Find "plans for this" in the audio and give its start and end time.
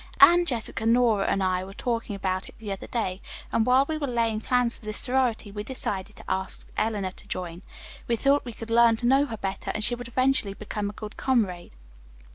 4.41-4.97